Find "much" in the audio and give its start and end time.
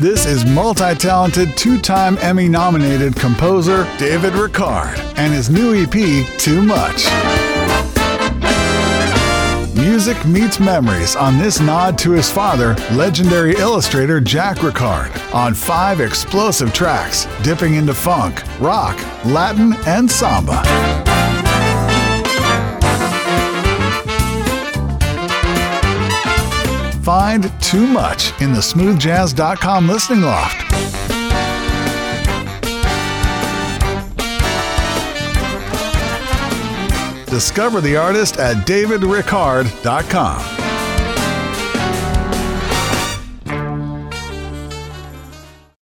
6.62-7.06, 27.86-28.38